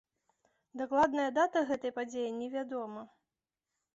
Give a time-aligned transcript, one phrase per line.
[0.79, 3.01] Дакладная дата гэтай падзеі не вядома.